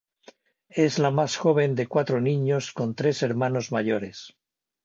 Es 0.85 0.97
la 0.97 1.11
más 1.11 1.37
joven 1.37 1.75
de 1.75 1.85
cuatro 1.85 2.19
niños, 2.21 2.71
con 2.71 2.95
tres 2.95 3.21
hermanos 3.21 3.71
mayores. 3.71 4.35